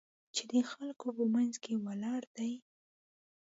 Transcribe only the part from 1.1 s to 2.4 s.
په منځ کې ولاړ